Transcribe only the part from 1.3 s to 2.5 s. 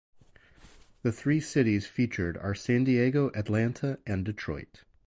cities featured